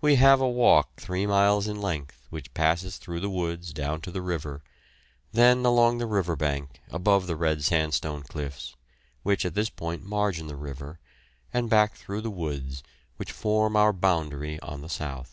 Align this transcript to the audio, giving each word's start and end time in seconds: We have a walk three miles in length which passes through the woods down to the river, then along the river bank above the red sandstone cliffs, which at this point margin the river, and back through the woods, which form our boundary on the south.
We 0.00 0.16
have 0.16 0.40
a 0.40 0.48
walk 0.48 0.96
three 1.00 1.24
miles 1.24 1.68
in 1.68 1.80
length 1.80 2.26
which 2.30 2.52
passes 2.52 2.96
through 2.96 3.20
the 3.20 3.30
woods 3.30 3.72
down 3.72 4.00
to 4.00 4.10
the 4.10 4.20
river, 4.20 4.60
then 5.30 5.64
along 5.64 5.98
the 5.98 6.06
river 6.08 6.34
bank 6.34 6.80
above 6.90 7.28
the 7.28 7.36
red 7.36 7.62
sandstone 7.62 8.24
cliffs, 8.24 8.74
which 9.22 9.46
at 9.46 9.54
this 9.54 9.70
point 9.70 10.02
margin 10.02 10.48
the 10.48 10.56
river, 10.56 10.98
and 11.54 11.70
back 11.70 11.94
through 11.94 12.22
the 12.22 12.28
woods, 12.28 12.82
which 13.18 13.30
form 13.30 13.76
our 13.76 13.92
boundary 13.92 14.58
on 14.62 14.80
the 14.80 14.88
south. 14.88 15.20